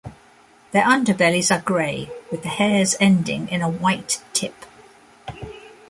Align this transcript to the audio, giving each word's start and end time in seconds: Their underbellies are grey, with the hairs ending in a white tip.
Their 0.71 0.81
underbellies 0.83 1.55
are 1.55 1.61
grey, 1.61 2.09
with 2.31 2.41
the 2.41 2.49
hairs 2.49 2.95
ending 2.99 3.47
in 3.49 3.61
a 3.61 3.69
white 3.69 4.19
tip. 4.33 4.65